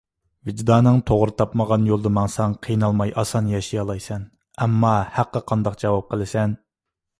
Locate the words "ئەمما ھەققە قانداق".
4.65-5.81